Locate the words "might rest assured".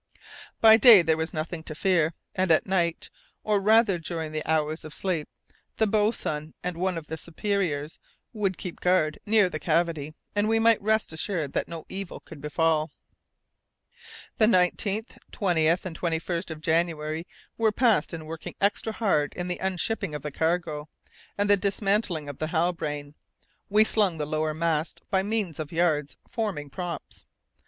10.57-11.53